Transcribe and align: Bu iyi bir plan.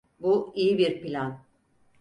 Bu 0.19 0.53
iyi 0.55 0.77
bir 0.77 1.01
plan. 1.01 1.39